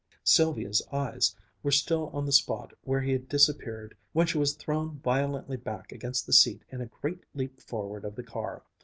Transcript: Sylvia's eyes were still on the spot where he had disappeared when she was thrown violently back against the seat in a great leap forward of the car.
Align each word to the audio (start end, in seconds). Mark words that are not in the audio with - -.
Sylvia's 0.23 0.81
eyes 0.91 1.35
were 1.61 1.69
still 1.69 2.07
on 2.11 2.25
the 2.25 2.31
spot 2.31 2.73
where 2.83 3.01
he 3.01 3.11
had 3.11 3.29
disappeared 3.29 3.95
when 4.13 4.25
she 4.25 4.39
was 4.39 4.55
thrown 4.55 4.97
violently 5.01 5.57
back 5.57 5.91
against 5.91 6.25
the 6.25 6.33
seat 6.33 6.63
in 6.71 6.81
a 6.81 6.87
great 6.87 7.23
leap 7.35 7.61
forward 7.61 8.03
of 8.03 8.15
the 8.15 8.23
car. 8.23 8.63